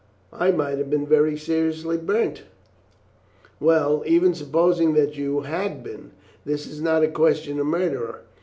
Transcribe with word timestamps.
"I 0.33 0.49
might 0.49 0.79
have 0.79 0.89
been 0.89 1.05
very 1.05 1.37
seriously 1.37 1.95
burnt." 1.95 2.41
"Well, 3.59 4.01
even 4.07 4.33
supposing 4.33 4.95
that 4.95 5.15
you 5.15 5.41
had 5.41 5.83
been, 5.83 6.09
that 6.43 6.53
is 6.65 6.81
not 6.81 7.03
a 7.03 7.07
question 7.07 7.59
of 7.59 7.67
murder. 7.67 8.21